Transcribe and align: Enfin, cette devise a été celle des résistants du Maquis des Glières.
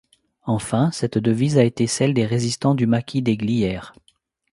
Enfin, 0.47 0.89
cette 0.91 1.19
devise 1.19 1.59
a 1.59 1.63
été 1.63 1.85
celle 1.85 2.15
des 2.15 2.25
résistants 2.25 2.73
du 2.73 2.87
Maquis 2.87 3.21
des 3.21 3.37
Glières. 3.37 3.93